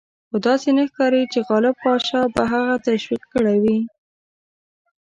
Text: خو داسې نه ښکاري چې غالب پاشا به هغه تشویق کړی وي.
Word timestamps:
خو 0.29 0.37
داسې 0.47 0.69
نه 0.77 0.83
ښکاري 0.89 1.21
چې 1.31 1.39
غالب 1.47 1.75
پاشا 1.83 2.21
به 2.33 2.41
هغه 2.53 2.75
تشویق 2.87 3.23
کړی 3.33 3.55
وي. 3.63 3.79